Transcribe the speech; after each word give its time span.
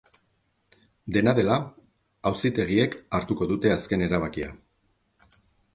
Dena 1.17 1.33
dela, 1.39 1.57
auzitegiek 2.31 2.99
hartuko 3.19 3.51
dute 3.53 3.75
azken 3.79 4.07
erabakia. 4.09 4.53